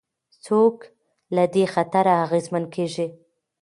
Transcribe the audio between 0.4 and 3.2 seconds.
څوک له دې خطره اغېزمن کېږي؟